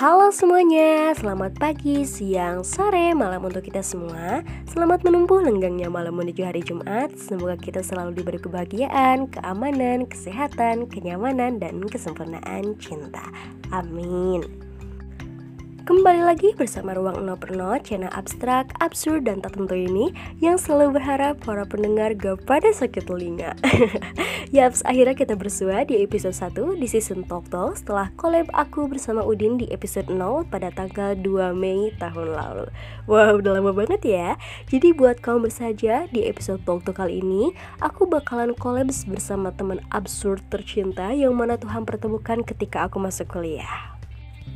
[0.00, 4.40] Halo semuanya, selamat pagi, siang, sore, malam untuk kita semua.
[4.64, 7.12] Selamat menempuh lenggangnya malam menuju hari Jumat.
[7.20, 13.28] Semoga kita selalu diberi kebahagiaan, keamanan, kesehatan, kenyamanan, dan kesempurnaan cinta.
[13.76, 14.69] Amin
[15.90, 21.02] Kembali lagi bersama Ruang No Perno, channel abstrak, absurd, dan tak tentu ini Yang selalu
[21.02, 23.58] berharap para pendengar gak pada sakit telinga.
[24.54, 29.26] Yaps, akhirnya kita bersua di episode 1 di season Talk Talk Setelah collab aku bersama
[29.26, 32.70] Udin di episode 0 pada tanggal 2 Mei tahun lalu.
[33.10, 34.38] Wow, udah lama banget ya.
[34.70, 37.50] Jadi buat kamu bersaja di episode Talk Talk kali ini
[37.82, 43.98] Aku bakalan collab bersama teman absurd tercinta Yang mana Tuhan pertemukan ketika aku masuk kuliah.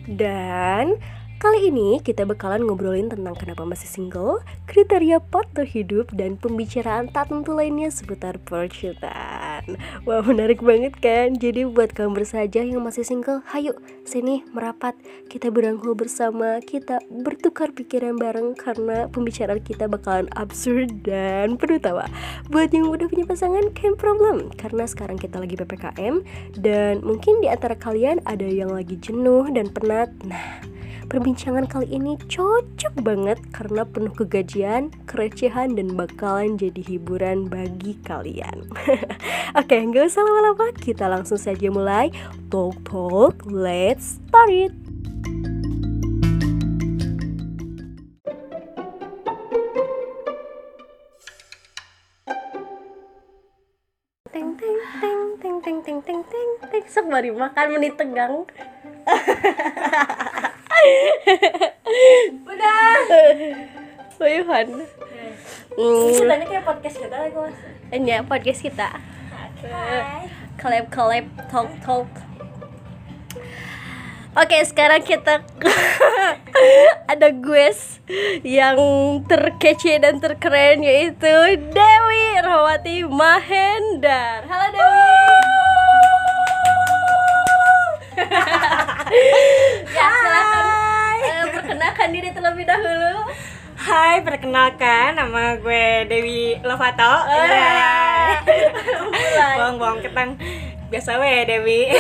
[0.05, 1.01] Dan
[1.43, 7.29] Kali ini kita bakalan ngobrolin tentang kenapa masih single, kriteria partner hidup, dan pembicaraan tak
[7.29, 9.77] tentu lainnya seputar percintaan.
[10.09, 11.35] Wah menarik banget kan?
[11.37, 13.75] Jadi buat kamu bersaja yang masih single, hayu
[14.07, 14.95] sini merapat.
[15.27, 22.09] Kita berangkul bersama, kita bertukar pikiran bareng karena pembicaraan kita bakalan absurd dan penuh tawa.
[22.49, 24.49] Buat yang udah punya pasangan, can problem.
[24.55, 26.25] Karena sekarang kita lagi PPKM
[26.63, 30.09] dan mungkin di antara kalian ada yang lagi jenuh dan penat.
[30.25, 30.74] Nah,
[31.05, 38.65] Perbincangan kali ini cocok banget karena penuh kegajian, kerecehan, dan bakalan jadi hiburan bagi kalian.
[39.61, 42.09] Oke, nggak usah lama-lama, kita langsung saja mulai.
[42.49, 44.73] Talk talk, let's start it.
[54.33, 56.21] Teng teng teng teng teng teng teng
[56.65, 58.49] teng teng makan menit tegang
[62.49, 62.97] Udah.
[64.19, 64.67] Bayuhan.
[65.75, 66.07] Hmm.
[66.15, 67.59] Ceritanya kayak podcast kita lagi mas.
[67.91, 68.89] Ini podcast kita.
[69.65, 70.29] Hai.
[70.61, 72.09] Collab collab talk talk.
[74.35, 75.47] Oke, sekarang kita
[77.13, 78.03] ada guest
[78.43, 78.75] yang
[79.31, 84.43] terkece dan terkeren yaitu Dewi Rawati Mahendar.
[84.43, 85.07] Halo Dewi.
[89.95, 90.64] ya, silakan
[91.95, 93.31] perkenalkan diri terlebih dahulu.
[93.79, 97.15] Hai, perkenalkan nama gue Dewi Lovato.
[97.23, 98.35] Hai.
[99.55, 100.35] Bohong-bohong ketang.
[100.91, 101.81] Biasa we Dewi.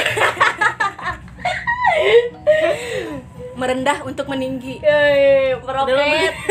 [3.55, 4.83] Merendah untuk meninggi.
[4.83, 6.35] Yeay, meroket.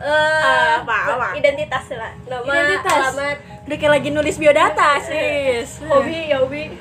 [0.00, 1.36] Eh, Apa, apa?
[1.36, 2.16] Identitas lah.
[2.24, 3.12] Nama, Identitas.
[3.12, 3.36] alamat,
[3.68, 5.76] Udah kayak lagi nulis biodata, sis.
[5.84, 6.72] hobi, ya hobi.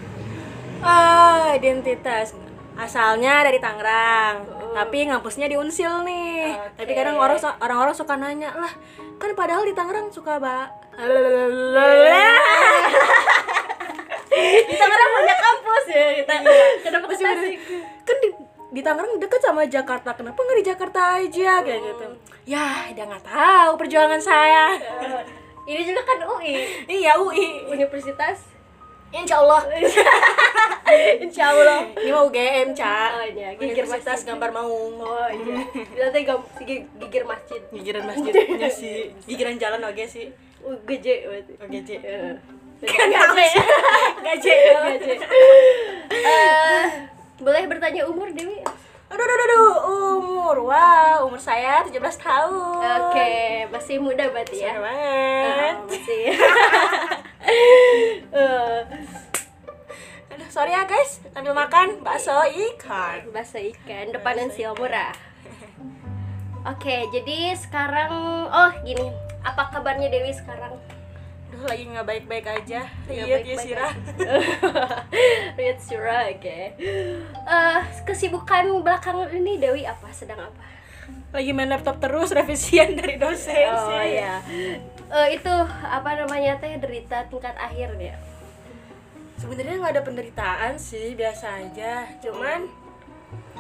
[0.79, 2.31] Ah, identitas.
[2.79, 6.55] Asalnya dari Tangerang, tapi ngampusnya di Unsil nih.
[6.55, 6.79] Oke.
[6.79, 8.71] Tapi kadang orang orang-orang suka nanya lah,
[9.19, 10.71] kan padahal di Tangerang suka ba
[14.39, 16.33] Di Tangerang banyak kampus ya kita.
[16.87, 17.15] Kenapa ke.
[17.19, 17.57] Tasik?
[18.07, 18.29] kan di,
[18.71, 22.07] di Tangerang deket sama Jakarta, kenapa nggak di Jakarta aja kayak gitu?
[22.47, 24.79] Ya, dia nggak tahu perjuangan saya.
[24.79, 25.23] Eh,
[25.69, 28.58] Ini juga kan UI, iya UI, Universitas.
[29.09, 29.61] Insya Allah.
[31.23, 31.79] Insya Allah.
[31.93, 33.17] Ini mau UGM, Ca.
[33.17, 34.29] Oh iya, gigir Universitas masjid.
[34.29, 34.95] Gambar Maung.
[34.97, 35.55] Oh iya.
[35.97, 37.61] Nanti gam gigir, gigir masjid.
[37.69, 40.29] Gigiran masjidnya sih, gigiran jalan oke sih.
[40.59, 41.53] UGJ berarti.
[41.57, 41.95] Oke, Ci.
[41.97, 42.35] Eh,
[42.79, 43.47] Kan Gaje.
[44.23, 44.55] Gaje.
[44.71, 45.13] Gaje.
[46.09, 46.85] Eh,
[47.39, 48.59] boleh bertanya umur Dewi?
[49.09, 49.73] Aduh, aduh, aduh,
[50.21, 54.77] umur, wow, umur saya 17 tahun Oke, masih muda berarti ya.
[54.77, 56.23] Seru banget Oh, masih.
[57.43, 58.83] Eh,
[60.29, 65.15] Aduh, sorry ya guys, sambil makan bakso ikan bahasa ikan depan Ensil murah.
[66.67, 68.11] Oke, jadi sekarang
[68.51, 69.07] oh gini,
[69.41, 70.75] apa kabarnya Dewi sekarang?
[71.49, 73.89] Aduh, lagi nggak baik-baik aja Iya, dia sirah
[75.57, 76.59] Riyad Syrah, oke.
[76.77, 80.11] Eh, kesibukan belakangan ini Dewi apa?
[80.13, 80.78] Sedang apa?
[81.29, 84.41] Lagi main laptop terus, revisian dari dosen Oh sih ya.
[85.09, 85.53] Eh, itu
[85.85, 88.17] apa namanya teh derita tingkat akhir ya.
[89.39, 92.67] Sebenarnya nggak ada penderitaan sih, biasa aja Cuman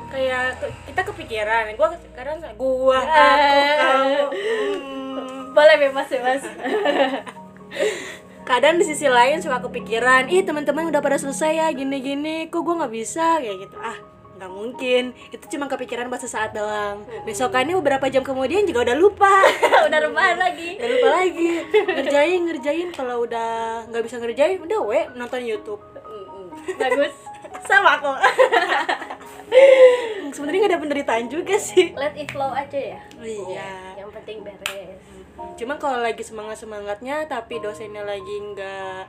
[0.09, 0.57] kayak
[0.89, 3.75] kita kepikiran gua sekarang gua aku Eh.
[3.77, 5.53] kamu hmm.
[5.55, 6.41] Boleh bebas bebas.
[8.49, 12.73] kadang di sisi lain suka kepikiran ih teman-teman udah pada selesai ya gini-gini kok gue
[12.81, 13.93] nggak bisa kayak gitu ah
[14.39, 15.03] nggak mungkin.
[15.29, 17.03] Itu cuma kepikiran buat sesaat doang.
[17.23, 19.35] Besokannya beberapa jam kemudian juga udah lupa.
[19.89, 20.77] Udah rebahan lagi.
[20.77, 21.51] udah lupa lagi.
[21.67, 22.87] Ngerjain ngerjain.
[22.91, 25.81] Kalau udah nggak bisa ngerjain udah we nonton YouTube.
[26.77, 27.11] Bagus.
[27.65, 28.17] sama kok
[30.33, 31.93] sebenarnya nggak ada penderitaan juga sih.
[31.93, 33.01] Let it flow aja ya.
[33.19, 33.97] iya.
[33.97, 35.01] Yang penting beres.
[35.55, 39.03] cuma kalau lagi semangat semangatnya tapi dosennya lagi nggak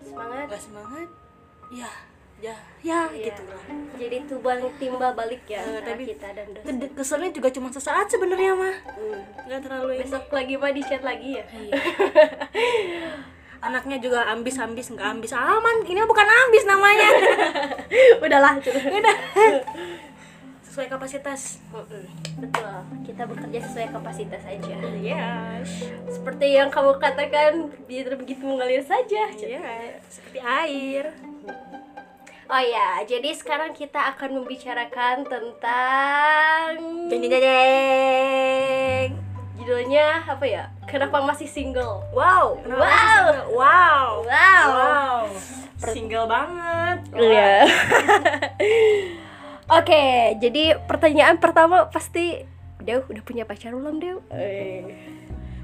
[0.00, 0.46] Semangat.
[0.46, 1.08] nggak semangat
[1.68, 1.90] ya
[2.38, 3.28] ya ya Iya.
[3.28, 3.62] gitu lah
[3.98, 6.78] Jadi tumbal timbal balik ya antara tapi- kita dan dosen.
[6.92, 9.20] Keselnya juga cuma sesaat sebenarnya mah Hmm.
[9.44, 11.44] nggak terlalu ini Besok lagi mah di chat lagi ya.
[11.48, 11.74] Iya.
[13.58, 17.10] anaknya juga ambis ambis nggak ambis aman ini bukan ambis namanya
[18.22, 18.86] Udahlah, cukup.
[18.86, 19.16] udah
[20.68, 21.58] sesuai kapasitas
[22.38, 22.70] Betul.
[23.02, 24.74] Kita bekerja sesuai kapasitas aja.
[24.94, 27.52] yes Seperti yang kamu katakan,
[27.82, 29.26] biar begitu mengalir saja.
[29.34, 31.10] iya seperti air
[32.48, 36.80] Oh ya, jadi sekarang kita akan membicarakan tentang
[37.12, 39.10] jeng jeng jeng
[39.60, 40.64] judulnya apa ya?
[40.88, 42.00] Kenapa masih single?
[42.08, 42.64] wow Wow.
[42.64, 43.52] single?
[43.52, 44.64] wow Wow.
[44.64, 45.20] wow
[45.76, 47.68] single banget Iya.
[49.76, 52.48] Oke, jadi pertanyaan pertama pasti
[52.80, 54.24] Dew udah punya pacar belum Dew?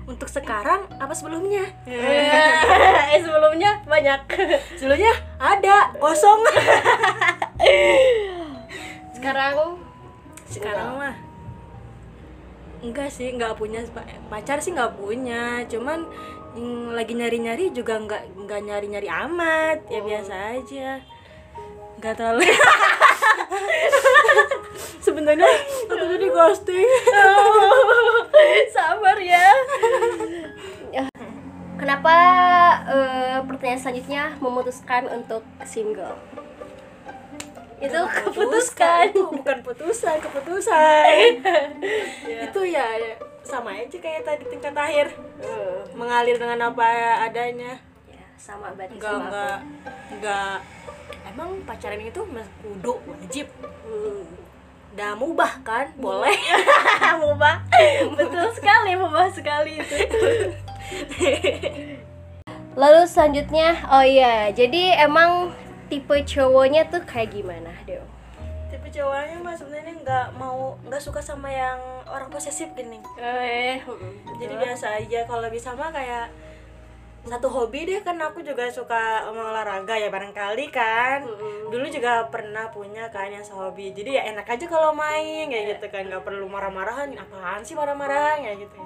[0.05, 1.65] Untuk sekarang apa sebelumnya?
[3.15, 4.21] Eh sebelumnya banyak.
[4.79, 6.45] sebelumnya ada kosong.
[9.17, 9.79] Sekarang?
[10.45, 11.15] Sekarang mah
[12.85, 15.65] enggak sih nggak punya pa- pacar sih nggak punya.
[15.71, 16.05] Cuman
[16.55, 19.79] yang lagi nyari nyari juga nggak nggak nyari nyari amat.
[19.89, 21.01] Ya biasa aja.
[22.03, 22.45] Nggak terlalu
[25.05, 25.51] sebenarnya
[25.89, 26.89] aku tuh di ghosting.
[28.75, 29.49] Sabar ya.
[31.75, 32.17] Kenapa
[32.89, 36.17] eh, pertanyaan selanjutnya memutuskan untuk single?
[37.77, 39.13] Itu keputuskan.
[39.13, 41.45] itu bukan putusan keputusan.
[42.49, 42.89] Itu ya
[43.45, 45.13] sama aja kayak tadi tingkat akhir.
[45.93, 46.89] Mengalir dengan apa
[47.29, 47.77] adanya.
[48.09, 49.59] Ya, sama berarti enggak sama enggak
[50.09, 50.57] enggak
[51.29, 53.47] emang pacaran itu mas kudu wajib.
[53.85, 54.25] Hmm.
[54.95, 55.91] udah mubah kan?
[55.99, 56.39] Boleh.
[57.23, 57.67] Mubah.
[58.15, 59.97] Betul sekali mubah sekali itu.
[62.79, 65.51] Lalu selanjutnya oh iya jadi emang
[65.91, 68.03] tipe cowoknya tuh kayak gimana Dew?
[68.71, 71.79] tipe cowoknya mah sebenarnya nggak mau nggak suka sama yang
[72.11, 72.99] orang posesif gini.
[73.19, 73.79] Eh
[74.43, 75.23] jadi biasa aja.
[75.27, 76.31] Kalau bisa mah kayak
[77.25, 81.25] satu hobi deh kan aku juga suka olahraga ya barangkali kan.
[81.25, 81.73] Mm-mm.
[81.73, 83.97] dulu juga pernah punya kan yang sehobi.
[83.97, 86.05] Jadi ya enak aja kalau main kayak gitu kan.
[86.07, 88.77] Nggak perlu marah-marahan apaan sih marah-marah ya gitu.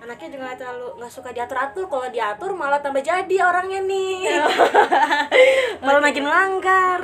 [0.00, 4.16] Anaknya juga nggak terlalu nggak suka diatur atur kalau diatur malah tambah jadi orangnya nih.
[5.84, 7.02] Malah makin langgar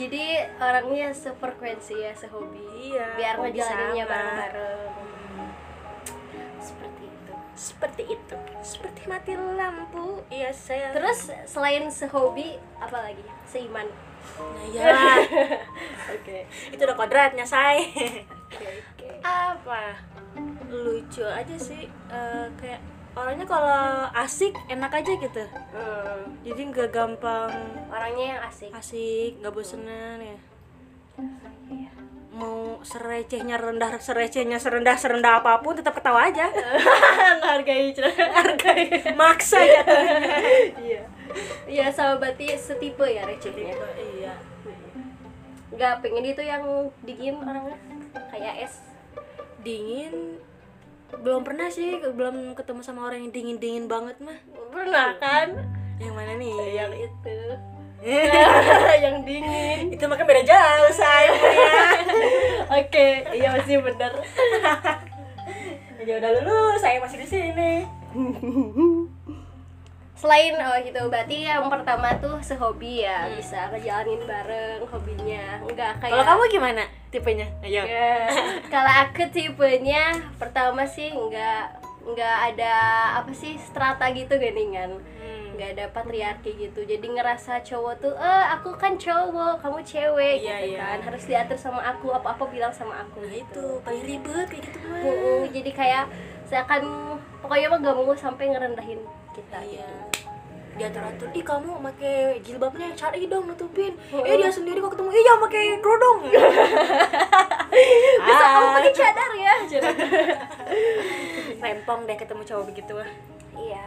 [0.00, 2.64] jadi orangnya sefrekuensi ya sehobi.
[2.80, 4.89] Iya, biar ngejalaninnya bareng-bareng
[7.60, 8.36] seperti itu.
[8.64, 10.24] Seperti mati lampu.
[10.32, 13.20] Iya saya terus selain sehobi apa lagi?
[13.44, 13.84] Seiman.
[14.40, 14.96] Nah, ya
[16.16, 16.38] oke.
[16.72, 17.84] Itu udah kodratnya say.
[18.50, 19.08] Oke oke.
[19.22, 19.94] Apa?
[20.66, 22.82] Lucu aja sih eh, kayak
[23.14, 25.44] orangnya kalau asik enak aja gitu.
[25.70, 27.52] Hmm, jadi nggak gampang
[27.94, 28.70] orangnya yang asik.
[28.74, 30.38] asik nggak bosenan ya.
[31.70, 31.90] Iya.
[32.30, 36.46] Mau serecehnya rendah serecehnya serendah serendah apa pun tetap ketawa aja.
[37.50, 38.86] Hargai hargai
[39.20, 40.18] maksa jatuhnya.
[40.78, 41.02] Iya.
[41.66, 44.34] Iya sama berarti setipe ya recehnya iya.
[45.70, 46.62] Nggak pengen itu yang
[47.02, 47.78] dingin orangnya
[48.30, 48.74] kayak es.
[49.66, 50.38] Dingin.
[51.10, 54.38] Belum pernah sih belum ketemu sama orang yang dingin dingin banget mah.
[54.70, 55.58] Pernah kan?
[55.98, 56.54] Yang mana nih?
[56.78, 57.38] Yang itu
[59.04, 59.92] yang dingin.
[59.92, 61.30] Itu makan beda jauh saya
[62.80, 64.12] oke iya masih bener.
[66.00, 67.84] Ya udah lulus saya masih di sini.
[70.16, 75.60] Selain oh gitu berarti yang pertama tuh sehobi ya bisa ngejalanin bareng hobinya.
[75.60, 77.52] Enggak kayak kalau kamu gimana tipenya?
[77.60, 77.84] Ayo.
[77.84, 78.32] Ya,
[78.72, 81.84] kalau aku tipenya pertama sih nggak
[82.16, 82.74] nggak ada
[83.20, 85.29] apa sih strata gitu geningan Hmm.
[85.60, 86.80] Nggak ada patriarki gitu.
[86.82, 90.78] Jadi ngerasa cowok tuh eh aku kan cowok kamu cewek Iya, gitu iya.
[90.80, 90.98] kan.
[91.04, 93.44] Harus diatur sama aku apa apa bilang sama aku nah gitu.
[93.44, 93.66] itu.
[93.84, 96.04] Paling ribet kayak gitu mah Mm-mm, jadi kayak
[96.48, 96.82] seakan
[97.38, 98.98] pokoknya mah gak mau sampai ngerendahin
[99.30, 99.84] kita iya.
[99.84, 100.26] gitu.
[100.70, 101.28] diatur atur.
[101.30, 103.92] Ih kamu pakai jilbabnya cari dong nutupin.
[104.10, 104.24] Oh.
[104.24, 105.12] eh dia sendiri kok ketemu.
[105.12, 106.18] Iya pakai kerudung.
[108.24, 108.72] Bisa kamu Ah.
[108.74, 109.54] pakai cadar ya
[111.60, 112.94] rempong deh ketemu cowok begitu
[113.54, 113.84] iya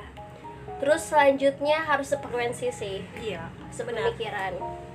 [0.83, 2.99] terus selanjutnya harus sefrekuensi sih.
[3.15, 4.59] Iya sepemikiran.
[4.59, 4.91] Mm.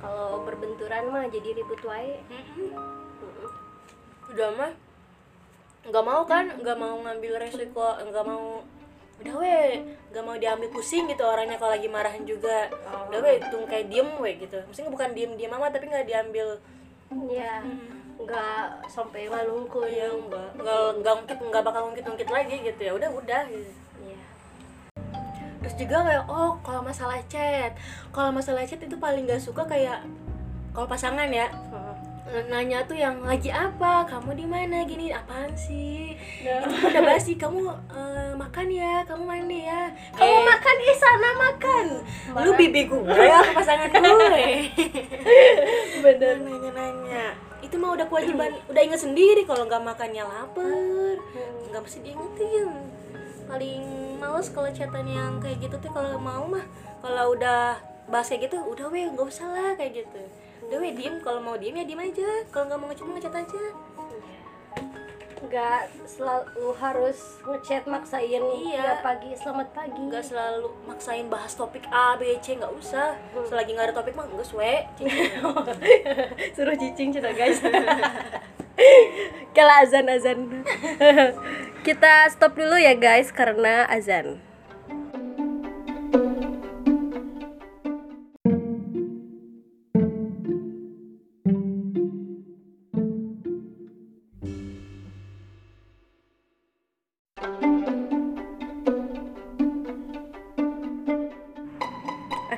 [0.00, 2.16] kalau berbenturan mah jadi ribut wae.
[4.32, 4.72] Udah mah
[5.84, 8.64] nggak mau kan nggak mau ngambil resiko nggak mau
[9.20, 12.72] udah weh nggak mau diambil pusing gitu orangnya kalau lagi marahan juga.
[13.12, 14.56] Udah weh tung kayak diem weh gitu.
[14.64, 16.56] Maksudnya bukan diem diem amat tapi nggak diambil.
[17.28, 17.60] Ya
[18.16, 22.96] nggak sampai ngalungkul ya nggak nggak nggak ungkit nggak bakal ungkit ungkit lagi gitu ya.
[22.96, 23.89] Udah udah gitu.
[25.70, 27.70] Terus juga kayak oh kalau masalah chat.
[28.10, 30.02] Kalau masalah chat itu paling gak suka kayak
[30.74, 31.46] kalau pasangan ya
[32.46, 34.02] nanya tuh yang lagi apa?
[34.06, 34.82] Kamu di mana?
[34.82, 36.14] Gini apaan sih?
[36.42, 39.02] Itu kan udah basi kamu eh, makan ya?
[39.06, 39.90] Kamu mandi ya?
[40.14, 40.74] Kamu Eh, makan?
[40.74, 41.84] Di sana makan.
[42.42, 44.10] Lu bibi gue ya ke pasangan gue
[46.02, 46.34] bener.
[46.42, 47.26] Nanya nanya
[47.62, 51.14] itu mah udah kewajiban udah inget sendiri kalau nggak makannya lapar.
[51.70, 52.70] Nggak mesti diingetin
[53.50, 53.82] paling
[54.22, 56.62] males kalau chatan yang kayak gitu tuh kalau mau mah
[57.02, 60.22] kalau udah bahas kayak gitu udah weh nggak usah lah kayak gitu.
[60.70, 63.64] Udah weh diem kalau mau diem ya diem aja kalau nggak mau ngechat ngechat aja.
[65.40, 68.70] Nggak selalu harus ngechat maksain Iya.
[68.70, 69.98] ya pagi selamat pagi.
[69.98, 73.18] Nggak selalu maksain bahas topik A B C nggak usah.
[73.50, 74.74] Selagi nggak ada topik mah nggak we
[76.54, 77.58] suruh cicing cina guys.
[79.56, 80.38] Kalau azan azan
[81.80, 84.36] kita stop dulu ya guys karena azan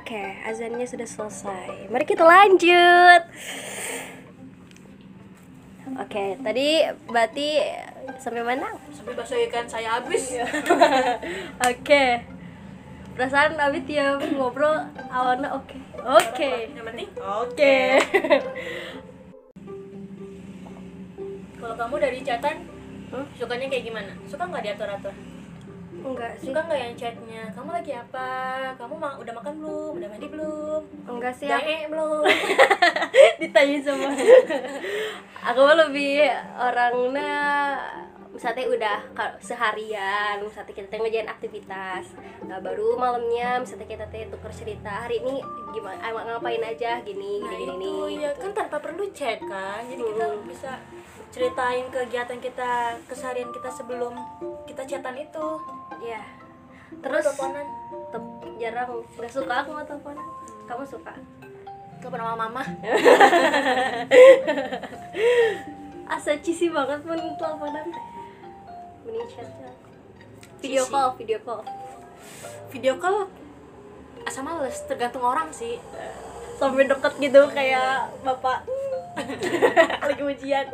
[0.03, 1.87] Oke, azannya sudah selesai.
[1.95, 3.23] Mari kita lanjut.
[6.03, 7.49] Oke, tadi berarti
[8.17, 8.69] sampai mana?
[8.91, 10.35] sampai bakso ikan saya habis
[11.71, 12.05] Oke.
[13.13, 14.73] Perasaan Abid ya ngobrol
[15.07, 15.77] awalnya oke.
[16.01, 16.73] Oke.
[16.73, 18.01] yang penting Oke.
[21.55, 22.57] kalau kamu dari chatan
[23.13, 23.29] Hmm?
[23.37, 25.13] sukanya kayak gimana suka nggak diatur atur
[26.03, 26.47] Enggak sih.
[26.47, 28.29] suka nggak yang chatnya kamu lagi apa
[28.75, 31.47] kamu ma- udah makan belum udah mandi belum Enggak sih.
[31.47, 32.23] eh belum
[33.41, 34.09] ditanya sama.
[35.45, 37.35] aku mah lebih orangnya
[38.33, 38.97] misalnya udah
[39.39, 45.45] seharian misalnya kita ngerjain aktivitas nah baru malamnya misalnya kita teh tukar cerita hari ini
[45.71, 48.41] gimana emang ngapain aja gini nah gini itu gini ya gitu.
[48.41, 50.49] kan tanpa perlu chat kan jadi kita Hmm.
[50.49, 50.73] bisa
[51.33, 54.13] ceritain kegiatan kita keseharian kita sebelum
[54.69, 55.47] kita chatan itu.
[56.05, 56.21] Ya
[57.01, 57.25] terus?
[57.25, 57.67] Teleponan?
[58.13, 59.01] Tep- jarang.
[59.17, 60.27] Nggak suka aku sama teleponan.
[60.69, 61.13] Kamu suka?
[62.05, 62.63] Telepon sama mama.
[66.13, 67.87] Asa cheesy banget pun teleponan.
[69.09, 69.49] Mending chat
[70.63, 71.63] video call video call.
[72.71, 73.27] Video call
[74.23, 75.83] asa males tergantung orang sih.
[76.61, 78.63] Sampai deket gitu kayak bapak
[80.09, 80.67] lagi ujian.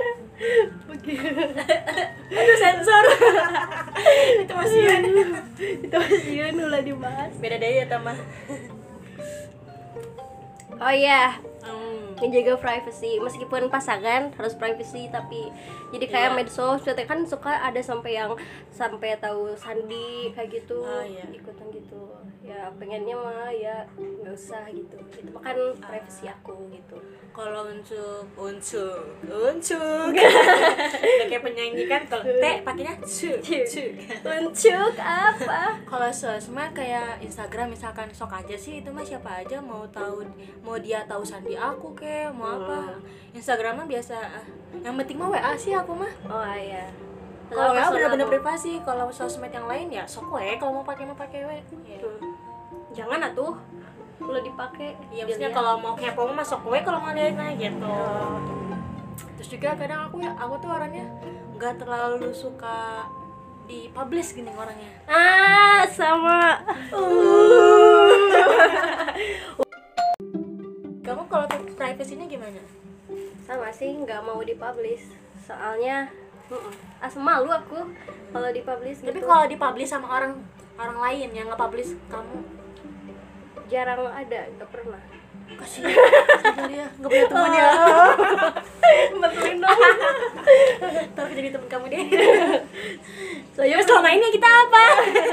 [2.29, 3.05] Aduh sensor.
[4.43, 4.81] Itu masih
[5.59, 7.33] itu masih ulah dibahas.
[7.43, 8.17] Beda deh ya teman
[10.79, 11.35] oh iya.
[12.19, 13.19] Menjaga privacy.
[13.19, 15.51] Meskipun pasangan harus privacy tapi
[15.91, 16.37] jadi kayak Iya.
[16.37, 18.35] medsos kan suka ada sampai yang
[18.69, 21.25] sampai tahu sandi kayak gitu Ah, iya.
[21.31, 22.03] ikutan gitu.
[22.41, 24.97] Ya pengennya mah ya nggak usah gitu.
[25.11, 26.97] Itu mah kan privacy aku gitu.
[27.31, 33.85] Kalau unsuk unsuk udah kayak penyanyi kan kalau T pakainya cu cu.
[34.27, 35.63] Uncuk apa?
[35.85, 40.27] Kalau sosmed kayak Instagram misalkan sok aja sih itu mah siapa aja mau tahu
[40.61, 42.99] mau dia tahu sandi aku ke mau apa?
[43.35, 44.47] Instagram mah biasa ah,
[44.83, 46.13] yang penting mah WA sih aku mah.
[46.29, 46.89] Oh iya.
[47.49, 51.17] Kalau WA bener-bener privasi kalau sosmed yang lain ya sok we kalau mau pakai mau
[51.17, 51.57] pakai we.
[51.87, 52.01] Ya.
[52.05, 52.35] Hmm.
[52.93, 53.57] jangan atuh.
[54.19, 57.97] Kalau dipakai Iya maksudnya kalau mau kepo mah masuk gue kalau mau lihat nah gitu.
[59.39, 61.07] Terus juga kadang aku ya aku tuh orangnya
[61.55, 63.07] nggak terlalu suka
[63.69, 64.91] di publish gini orangnya.
[65.07, 66.57] ah sama.
[66.89, 68.09] kalau
[71.99, 72.63] privasinya gimana?
[73.43, 75.11] sama sih nggak mau dipublish.
[75.43, 76.07] Soalnya
[76.47, 76.71] mm-mm,
[77.03, 77.91] as malu aku
[78.31, 79.27] kalau dipublish Tapi gitu.
[79.27, 80.39] kalau dipublish sama orang
[80.79, 82.39] orang lain yang nge-publish kamu?
[83.67, 85.03] Jarang ada nggak pernah.
[85.59, 85.91] Kasihan.
[85.91, 87.69] Kasihan dia nggak punya teman ya.
[89.27, 89.81] Betul dong.
[91.19, 92.05] Tapi jadi teman kamu deh.
[93.59, 94.85] Terus selama ini kita apa?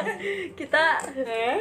[0.66, 1.58] Kita eh?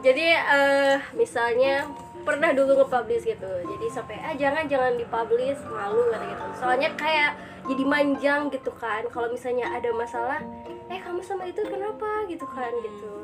[0.00, 1.88] jadi eh misalnya
[2.22, 3.50] pernah dulu nge-publish gitu.
[3.66, 6.44] Jadi sampai ah jangan jangan dipublish malu kata gitu.
[6.60, 7.30] Soalnya kayak
[7.66, 9.02] jadi manjang gitu kan.
[9.08, 10.40] Kalau misalnya ada masalah
[10.90, 12.24] eh kamu sama itu kenapa?
[12.28, 13.14] gitu kan gitu.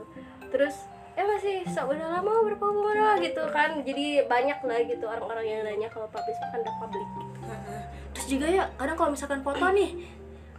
[0.50, 0.74] Terus
[1.16, 3.80] eh masih so, udah lama berapa bulan gitu kan.
[3.84, 7.34] Jadi banyak lah gitu orang-orang yang nanya kalau publish kan udah publik gitu.
[8.16, 9.90] Terus juga ya kadang kalau misalkan foto nih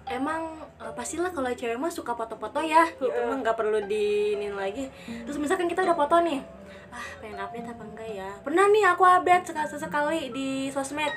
[0.08, 2.90] emang eh, pastilah kalau cewek mah suka foto-foto ya.
[2.98, 4.90] Itu mah nggak perlu diinin lagi.
[5.26, 6.57] Terus misalkan kita udah foto nih
[6.98, 8.30] ah pengen update apa enggak ya?
[8.42, 11.14] Pernah nih aku update sekali sekali di sosmed.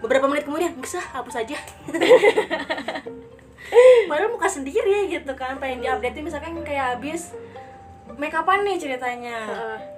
[0.00, 1.56] Beberapa menit kemudian nggak usah hapus aja.
[4.08, 7.36] Padahal muka sendiri gitu kan pengen diupdate misalkan kayak habis
[8.16, 9.38] make upan nih ceritanya.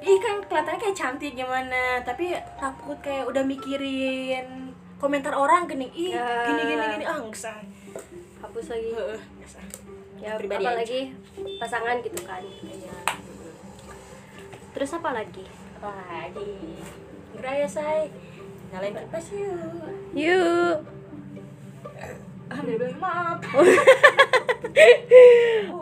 [0.02, 6.12] Ih kan kelihatannya kayak cantik gimana tapi takut kayak udah mikirin komentar orang gini ih
[6.14, 6.46] Ya.
[6.46, 7.04] gini gini gini.
[7.06, 7.56] Ah nggak usah
[8.42, 8.90] hapus lagi.
[9.42, 9.64] Usah.
[10.22, 11.10] ya apalagi
[11.58, 12.38] pasangan gitu kan
[14.72, 15.44] terus apa lagi?
[15.80, 16.80] Lagi.
[17.36, 18.08] Geraya say.
[18.72, 19.88] Nyalain kipas yuk.
[20.16, 20.76] Yuk.
[22.52, 23.40] Ah dia bilang maaf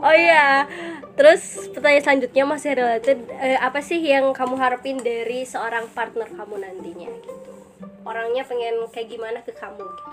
[0.01, 0.67] oh iya.
[1.15, 6.63] Terus pertanyaan selanjutnya masih related eh, apa sih yang kamu harapin dari seorang partner kamu
[6.63, 7.11] nantinya?
[7.21, 7.51] Gitu
[8.05, 10.13] orangnya pengen kayak gimana ke kamu gitu?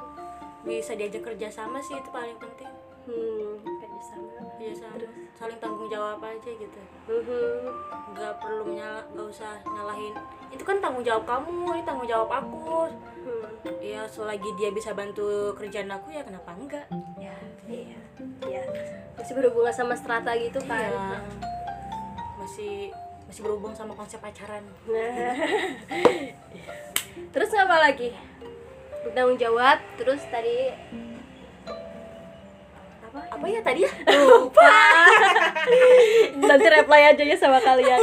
[0.67, 2.71] Bisa diajak kerja sama sih itu paling penting.
[3.07, 4.29] Hmm kerja sama.
[4.59, 4.95] Kerja sama
[5.37, 6.79] saling tanggung jawab aja gitu.
[7.05, 7.69] Mhm.
[8.17, 10.17] nggak perlu nyala nggak usah nyalahin.
[10.49, 12.89] Itu kan tanggung jawab kamu ini tanggung jawab aku.
[13.27, 13.45] Hmm.
[13.83, 16.87] ya selagi dia bisa bantu kerjaan aku ya kenapa enggak?
[17.21, 17.37] Ya
[17.69, 17.99] iya.
[18.41, 18.63] Iya.
[19.13, 20.89] Masih berhubungan sama strata gitu kan?
[20.89, 21.21] Iya.
[22.41, 22.89] masih
[23.27, 24.63] masih berhubung sama konsep pacaran.
[24.89, 25.35] Nah.
[27.35, 28.15] terus apa lagi?
[29.05, 30.73] Bertanggung jawab terus tadi
[33.37, 33.91] apa ya tadi ya?
[34.17, 34.73] Lupa.
[36.49, 38.01] Nanti reply aja ya sama kalian.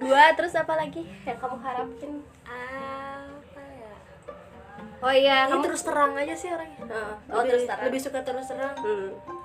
[0.00, 1.04] Dua terus apa lagi?
[1.28, 2.12] Yang kamu harapin.
[2.48, 3.92] Apa ya?
[5.04, 6.80] Oh iya kamu kamu terus terang aja sih orangnya.
[6.80, 7.12] Heeh.
[7.28, 7.84] oh lebih, terus terang.
[7.84, 8.76] lebih suka terus terang.
[8.80, 9.12] Hmm.
[9.12, 9.36] Hmm.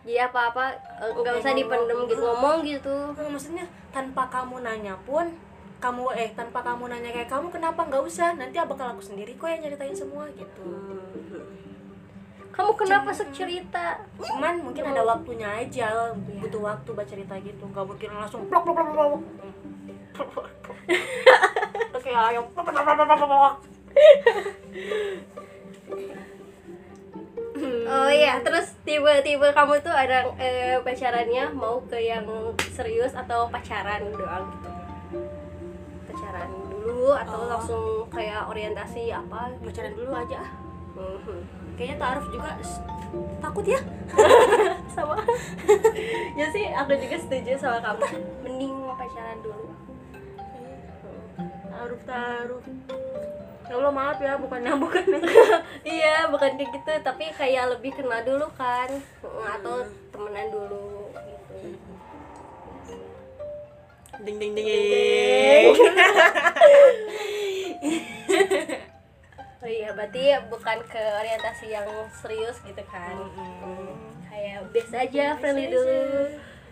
[0.00, 0.64] jadi apa apa
[1.12, 2.96] nggak usah dipendem gitu ngomong gitu.
[3.18, 5.26] Maksudnya tanpa kamu nanya pun
[5.82, 8.38] kamu eh tanpa kamu nanya kayak kamu kenapa nggak usah?
[8.38, 10.70] Nanti bakal aku sendiri kok yang ceritain semua gitu
[12.50, 17.86] kamu kenapa sok cerita cuman mungkin ada waktunya aja butuh waktu buat cerita gitu nggak
[17.86, 18.88] mungkin langsung plok plok plok
[20.12, 20.46] plok plok
[21.96, 23.54] oke ayo plok plok plok plok plok
[27.90, 32.24] Oh iya, terus tiba-tiba kamu tuh ada eh, pacarannya mau ke yang
[32.72, 34.70] serius atau pacaran doang gitu?
[36.06, 37.48] Pacaran dulu atau Oh.
[37.50, 39.52] langsung kayak orientasi apa?
[39.60, 40.40] pacaran dulu aja
[41.76, 42.50] kayaknya taaruf juga
[43.40, 43.80] takut ya?
[44.94, 45.16] Sama.
[46.36, 48.04] ya sih, aku juga setuju sama kamu.
[48.46, 49.70] Mending pacaran dulu.
[51.70, 52.64] taaruf taaruf.
[53.70, 55.04] Ya Allah maaf ya bukannya bukan
[55.86, 58.90] iya, bukan kayak gitu, tapi kayak lebih kenal dulu kan,
[59.22, 61.54] Mm, atau temenan dulu gitu.
[64.26, 64.52] ding ding.
[64.58, 65.76] Ding ding
[69.60, 71.84] Oh iya, berarti bukan ke orientasi yang
[72.16, 73.12] serius gitu kan?
[74.24, 76.00] Kayak biasa aja, friendly dulu.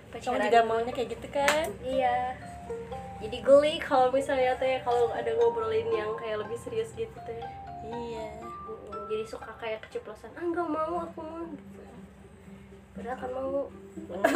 [0.09, 2.33] kamu juga maunya kayak gitu kan Iya.
[3.18, 7.44] Jadi geli kalau misalnya teh kalau ada ngobrolin yang kayak lebih serius gitu teh.
[7.85, 8.40] iya
[9.09, 11.83] Jadi suka kayak keceplosan, ah nggak mau aku mau gitu.
[12.99, 13.71] Padahal kan mau.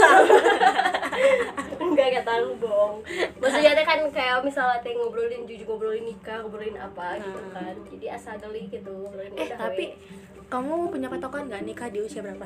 [1.83, 2.96] Enggak gak tahu bohong.
[3.37, 7.75] Maksudnya kan kayak misalnya teh ngobrolin jujur ngobrolin nikah, ngobrolin apa gitu kan.
[7.90, 9.98] Jadi asal geli gitu ngobrolin eh tapi we.
[10.46, 12.44] kamu punya patokan nggak nikah di usia berapa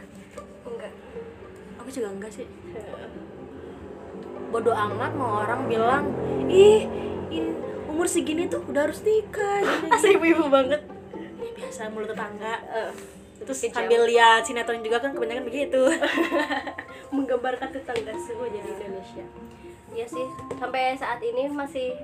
[0.64, 0.92] enggak.
[1.76, 2.46] aku juga enggak sih
[4.46, 6.04] bodoh amat mau orang bilang
[6.46, 6.86] ih
[7.28, 9.58] in, umur segini tuh udah harus nikah
[9.94, 10.86] Asli ibu-ibu banget.
[11.10, 12.90] gini." biasa mulut tetangga Eh,
[13.42, 13.84] terus kejam.
[13.84, 15.82] sambil lihat sinetron juga kan kebanyakan begitu.
[17.16, 19.24] Menggambarkan tetangga semua jadi Indonesia.
[19.92, 20.26] Iya sih,
[20.60, 21.96] sampai saat ini masih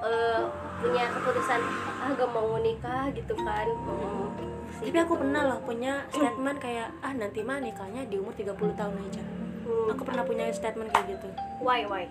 [0.00, 0.42] eh,
[0.80, 1.60] punya keputusan
[2.00, 3.66] ah gak mau nikah gitu kan.
[3.68, 4.32] Hmm,
[4.80, 8.94] tapi aku pernah loh punya statement kayak ah nanti mah nikahnya di umur 30 tahun
[9.10, 9.24] aja.
[9.68, 11.28] Hmm, aku pernah punya statement kayak gitu.
[11.60, 12.08] Why why?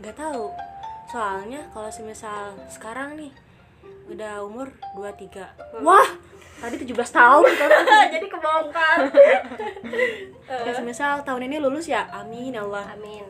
[0.00, 0.48] nggak tahu.
[1.12, 3.32] Soalnya kalau semisal sekarang nih
[4.10, 6.08] udah umur 23 wah
[6.60, 7.70] tadi 17 tahun kan
[8.14, 8.98] jadi kebongkar.
[10.66, 13.24] ya semisal tahun ini lulus ya amin ya Allah Amin.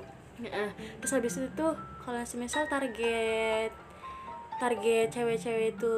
[1.05, 1.67] Terus habis itu
[2.01, 3.71] kalau semisal target
[4.57, 5.95] target cewek-cewek itu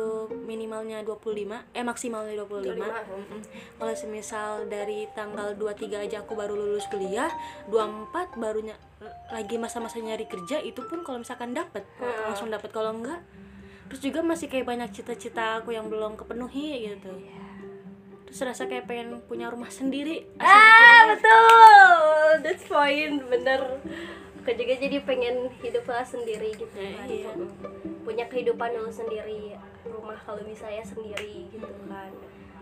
[0.47, 2.79] minimalnya 25 eh maksimalnya 25, 25.
[2.79, 3.40] Mm-mm.
[3.75, 7.27] kalau semisal dari tanggal 23 aja aku baru lulus kuliah
[7.66, 8.79] 24 barunya
[9.35, 12.23] lagi masa-masa nyari kerja itu pun kalau misalkan dapat Heeh.
[12.31, 13.18] langsung dapat kalau enggak
[13.92, 17.12] terus juga masih kayak banyak cita-cita aku yang belum kepenuhi gitu
[18.24, 21.92] terus rasa kayak pengen punya rumah sendiri Ah betul,
[22.40, 23.76] that's point bener.
[24.40, 27.07] Aku juga jadi pengen hidup lah sendiri gitu Nah, kan.
[27.07, 27.31] iya.
[28.00, 32.09] Punya kehidupan dulu sendiri, rumah kalau bisa ya sendiri gitu kan.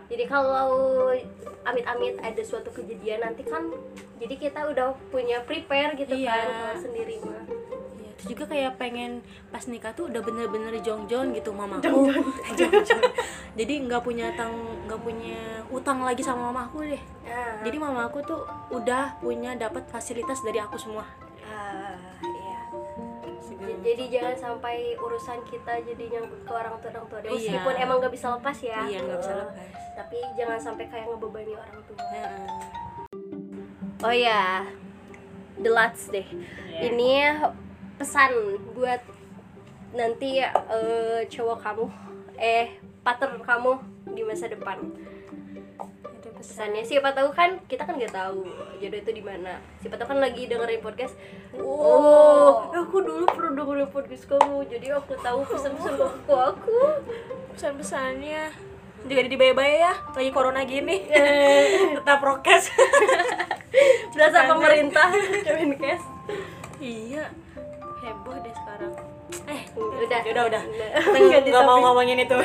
[0.05, 1.15] jadi kalau
[1.63, 3.71] amit-amit ada suatu kejadian nanti kan
[4.17, 6.27] jadi kita udah punya prepare gitu Iya.
[6.27, 7.47] kan kalau sendiri mah
[8.21, 12.13] terus juga kayak pengen pas nikah tuh udah bener-bener jong-jong gitu mamaku.
[12.59, 13.01] Jong-jong.
[13.57, 14.53] jadi nggak punya tang
[14.85, 17.01] nggak punya utang lagi sama mamaku deh.
[17.25, 21.01] Ah, jadi mamaku tuh udah punya dapat fasilitas dari aku semua.
[21.49, 22.61] Ah, iya.
[23.81, 27.19] Jadi jangan sampai urusan kita jadi nyangkut ke orang tua orang tua.
[27.25, 27.29] Deh.
[27.33, 27.57] Iya.
[27.57, 28.85] meskipun emang nggak bisa lepas ya.
[28.85, 29.69] Iya nggak bisa Eh, lepas.
[29.97, 31.97] Tapi jangan sampai kayak ngebebani orang tua.
[34.05, 34.61] Oh ya
[35.57, 36.25] the last deh.
[36.69, 36.93] Iya.
[36.93, 37.09] ini
[38.01, 38.33] pesan
[38.73, 38.97] buat
[39.93, 41.85] nanti eh, cowok kamu
[42.41, 42.73] eh
[43.05, 43.77] partner kamu
[44.17, 44.81] di masa depan.
[46.41, 46.73] Pesan.
[46.73, 48.49] Pesannya siapa tahu kan kita kan nggak tahu
[48.81, 49.61] jodoh itu di mana.
[49.85, 51.13] Siapa tahu kan lagi dengerin podcast
[51.53, 51.61] Oh.
[51.61, 52.53] oh.
[52.73, 56.77] aku dulu pernah dengerin podcast kamu jadi aku tahu pesan-pesan aku aku.
[57.53, 58.49] Pesan-pesannya.
[59.05, 61.05] Juga di bye-bye ya lagi corona gini.
[61.05, 61.93] Eh.
[62.01, 62.73] tetap prokes.
[64.17, 65.13] Berasa pemerintah
[65.45, 66.01] Kemenkes
[66.81, 67.29] iya
[70.05, 70.21] udah.
[70.25, 70.43] Udah.
[70.49, 70.63] Udah.
[71.45, 71.83] Nggak mau topik.
[71.85, 72.37] ngomongin itu.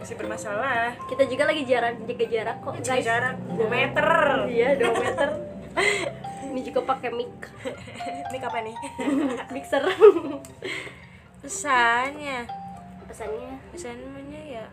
[0.00, 0.92] Masih bermasalah.
[1.08, 3.04] Kita juga lagi jarak jaga jarak kok jaga guys.
[3.04, 3.36] jarak.
[3.56, 4.08] 2 meter.
[4.52, 5.28] Iya 2 meter.
[6.54, 7.34] Ini juga pakai mic.
[8.30, 8.76] Ini kapan nih?
[9.54, 9.82] Mixer.
[11.40, 12.46] Pesannya.
[13.08, 13.56] Pesannya?
[13.72, 14.66] Pesannya ya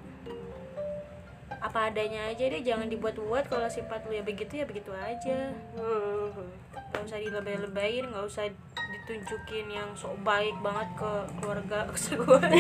[1.62, 2.62] apa adanya aja deh.
[2.66, 5.54] Jangan dibuat-buat kalau sifat lu ya begitu ya begitu aja.
[5.78, 6.50] Hmm.
[6.92, 8.52] nggak usah dilebay-lebayin nggak usah
[8.92, 12.42] ditunjukin yang sok baik banget ke keluarga gue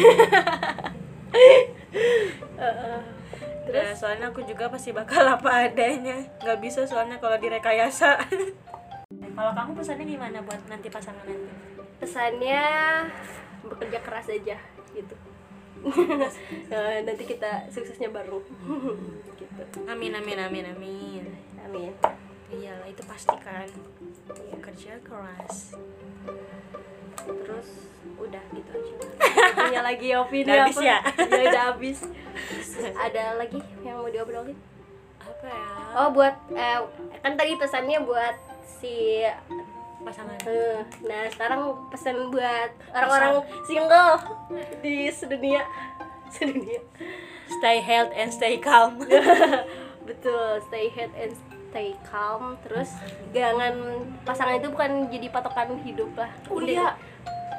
[3.61, 3.95] Terus?
[3.97, 6.17] Soalnya aku juga pasti bakal apa adanya.
[6.41, 8.17] Nggak bisa soalnya kalau direkayasa.
[9.31, 11.49] Kalau kamu pesannya gimana buat nanti pasangan nanti?
[12.03, 12.63] Pesannya
[13.63, 14.59] bekerja keras aja
[14.91, 15.15] gitu.
[16.67, 18.43] Nah, nanti kita suksesnya bareng
[19.39, 19.79] gitu.
[19.87, 21.23] Amin amin amin amin.
[21.63, 21.91] Amin.
[22.53, 23.67] Iyalah itu pasti kan.
[24.61, 25.79] Kerja keras
[27.21, 27.69] terus
[28.17, 28.93] udah gitu aja.
[29.65, 30.99] Punya lagi opini Udah habis ya?
[31.17, 31.99] ya udah habis.
[33.09, 34.57] Ada lagi yang mau diobrolin?
[35.21, 35.67] Apa ya?
[35.97, 36.79] Oh buat eh,
[37.21, 39.25] kan tadi pesannya buat si
[40.01, 40.33] pasangan.
[40.49, 41.61] eh, nah sekarang
[41.93, 44.11] pesan buat orang-orang single
[44.81, 45.61] di sedunia.
[46.31, 46.79] Sedunia.
[47.59, 49.03] Stay health and stay calm.
[50.07, 51.50] Betul stay head and stay
[52.03, 52.99] calm terus
[53.31, 53.73] jangan
[54.27, 56.31] pasangan itu bukan jadi patokan hidup lah.
[56.51, 56.95] Oh iya.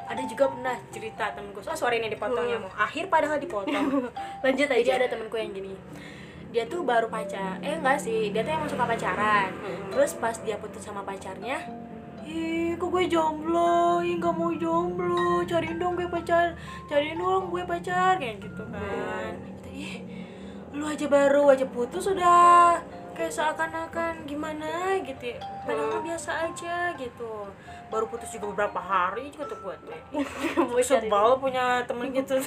[0.09, 4.13] Ada juga pernah cerita temenku oh sorry ini dipotongnya mau akhir padahal dipotong.
[4.45, 4.93] Lanjut jadi aja.
[5.01, 5.73] ada temenku yang gini.
[6.53, 7.57] Dia tuh baru pacar.
[7.65, 8.29] Eh enggak sih.
[8.29, 9.57] Dia tuh emang suka pacaran.
[9.89, 11.65] Terus pas dia putus sama pacarnya
[12.23, 13.99] ih kok gue jomblo?
[14.01, 15.43] Ih nggak mau jomblo.
[15.45, 16.55] Cariin dong gue pacar.
[16.87, 18.17] Cariin dong gue pacar.
[18.17, 19.33] Kayak gitu kan.
[19.37, 19.95] Kata, ih
[20.73, 22.81] lu aja baru aja putus udah
[23.13, 25.41] kayak seakan-akan gimana gitu ya.
[25.69, 27.47] Padahal mah biasa aja gitu.
[27.93, 30.01] Baru putus juga beberapa hari juga tuh gue teh.
[30.81, 32.41] Sebal punya temen gitu.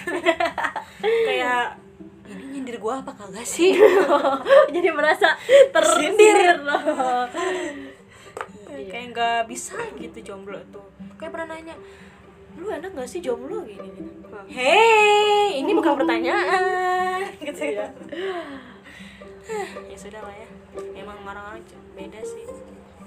[1.27, 1.77] Kayak
[2.25, 3.77] ini nyindir gua apa kagak sih?
[4.73, 5.69] Jadi merasa Sindir.
[5.69, 6.57] tersindir.
[6.65, 7.29] Loh
[8.95, 10.83] kayak nggak bisa gitu jomblo tuh.
[11.19, 11.75] Kayak pernah nanya
[12.55, 13.67] lu enak gak sih jomblo?
[13.67, 14.11] Gini gini.
[14.47, 16.63] Hei ini bukan pertanyaan.
[17.45, 17.91] Gitu ya
[19.91, 20.49] ya sudah lah ya
[20.97, 21.61] emang orang-orang
[21.93, 22.45] beda sih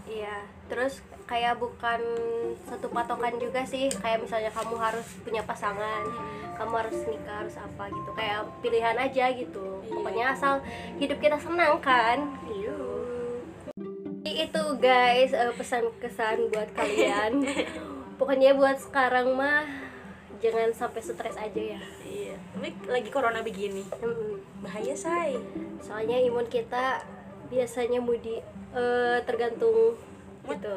[0.08, 0.40] Iya,
[0.72, 2.00] terus kayak bukan
[2.64, 3.92] satu patokan juga sih.
[3.92, 6.08] Kayak misalnya kamu harus punya pasangan,
[6.56, 8.10] kamu harus nikah, harus apa gitu.
[8.16, 9.84] Kayak pilihan aja gitu.
[9.84, 9.92] Iya.
[9.92, 10.54] Pokoknya asal
[10.96, 12.18] hidup kita senang kan.
[12.48, 12.76] iya
[14.48, 17.44] Itu guys eh, pesan kesan buat kalian.
[18.18, 19.68] Pokoknya buat sekarang mah
[20.40, 21.82] jangan sampai stres aja ya.
[22.48, 24.42] Tapi lagi corona begini Hmm.
[24.60, 25.38] bahaya say
[25.78, 27.00] Soalnya imun kita
[27.46, 28.38] biasanya mudi
[28.70, 29.96] eh, tergantung
[30.44, 30.74] gitu.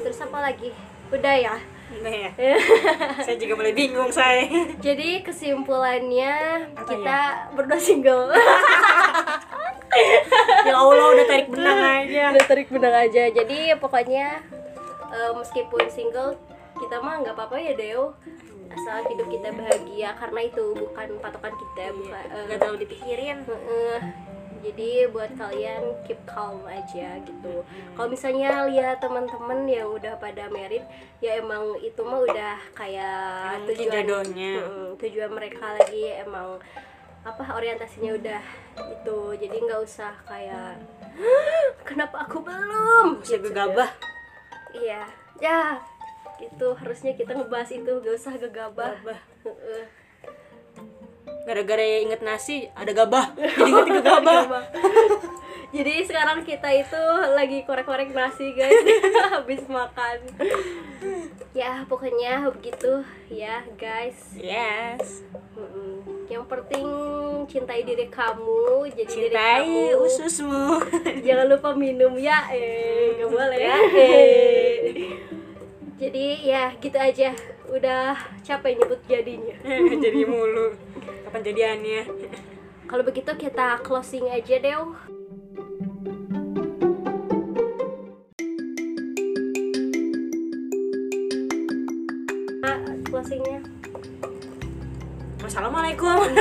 [0.00, 0.70] Terus apa lagi?
[1.10, 1.56] Udah ya.
[1.90, 2.30] nah ya
[3.26, 4.46] saya juga mulai bingung say
[4.78, 8.30] Jadi kesimpulannya kita berdua single.
[10.70, 13.26] ya Allah udah tarik benang aja Udah tarik benang aja.
[13.28, 14.38] Jadi pokoknya
[15.10, 16.38] eh, meskipun single
[16.78, 18.14] kita mah nggak apa-apa ya Deo.
[18.70, 23.38] Asal hidup kita bahagia karena itu bukan patokan kita, bukan eh, nggak terlalu dipikirin.
[23.44, 23.98] Heeh.
[24.60, 27.64] jadi buat kalian keep calm aja gitu.
[27.96, 30.84] Kalau misalnya lihat teman-teman yang udah pada merit
[31.24, 33.88] ya emang itu mah udah kayak Emang tujuan.
[34.60, 36.60] Heeh, tujuan mereka lagi emang
[37.24, 38.42] apa orientasinya udah
[38.84, 39.18] itu.
[39.40, 40.76] Jadi nggak usah kayak
[41.88, 43.24] kenapa aku belum?
[43.24, 43.88] Bisa gegabah.
[44.76, 45.08] Iya.
[45.40, 45.80] Ya
[46.40, 49.20] itu harusnya kita ngebahas itu gak usah gegabah Gegabah.
[51.44, 54.64] Gara-gara inget nasi ada gabah jadi inget ke gabah
[55.70, 58.74] Jadi sekarang kita itu lagi korek-korek nasi guys
[59.38, 60.18] habis makan.
[61.54, 64.18] Ya pokoknya begitu ya guys.
[64.34, 65.22] yes.
[66.26, 66.86] Yang penting
[67.46, 70.02] cintai diri kamu, jadi diri cintai kamu.
[70.10, 70.82] ususmu
[71.22, 73.70] Jangan lupa minum ya, eh nggak boleh ya.
[73.70, 75.14] Ya, eh.
[76.00, 77.36] Jadi ya gitu aja.
[77.68, 79.52] Udah capek nyebut jadinya.
[80.08, 80.72] jadi mulu
[81.28, 82.02] kapan jadiannya
[82.90, 84.80] Kalau begitu kita closing aja deh.
[92.64, 93.60] Ah, closingnya.
[95.44, 96.32] Wassalamualaikum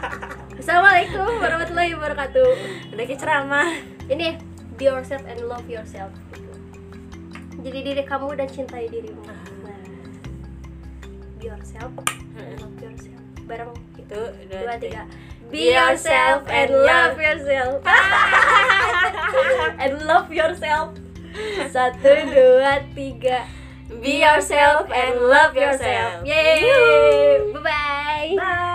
[0.60, 2.50] Assalamualaikum warahmatullahi wabarakatuh.
[2.92, 3.68] udah ceramah
[4.12, 4.36] Ini
[4.76, 6.12] be yourself and love yourself.
[7.66, 9.26] Jadi diri kamu dan cintai dirimu.
[9.26, 9.42] Nah,
[11.42, 11.90] be yourself
[12.38, 13.22] and love yourself.
[13.42, 15.02] Bareng itu dua tiga.
[15.50, 17.82] Be yourself and love yourself.
[19.82, 20.94] and love yourself.
[21.74, 23.50] Satu dua tiga.
[23.98, 26.22] Be yourself and love yourself.
[26.22, 27.50] Yeay.
[27.50, 28.30] Bye bye.
[28.38, 28.65] Bye.